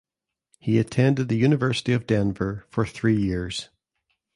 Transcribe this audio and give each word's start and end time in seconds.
He 0.57 0.79
attended 0.79 1.27
the 1.29 1.35
University 1.35 1.93
of 1.93 2.07
Denver 2.07 2.65
for 2.71 2.87
three 2.87 3.21
years. 3.21 3.69